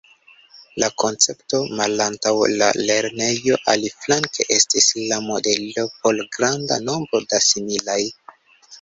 [0.83, 2.31] La koncepto malantaŭ
[2.63, 8.05] la lernejo, aliflanke, estis la modelo por granda nombro da similaj.